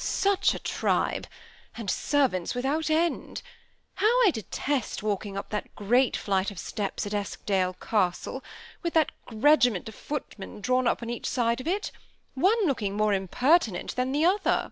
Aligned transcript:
Such 0.00 0.54
a 0.54 0.60
tribe! 0.60 1.26
and 1.76 1.90
servants 1.90 2.54
without 2.54 2.88
end. 2.88 3.42
How 3.94 4.06
I 4.24 4.30
detest 4.32 5.02
walking 5.02 5.36
up 5.36 5.50
that 5.50 5.74
great 5.74 6.16
flight 6.16 6.52
of 6.52 6.58
steps 6.60 7.04
at 7.04 7.12
Eskdale 7.12 7.72
Castle, 7.74 8.44
with 8.80 8.94
that 8.94 9.10
regiment 9.32 9.88
of 9.88 9.96
footmen 9.96 10.60
drawn 10.60 10.86
up 10.86 11.02
on 11.02 11.10
each 11.10 11.28
side 11.28 11.60
of 11.60 11.66
it; 11.66 11.90
one 12.34 12.64
looking 12.64 12.96
more 12.96 13.12
impertinent 13.12 13.96
than 13.96 14.12
the 14.12 14.24
other 14.24 14.70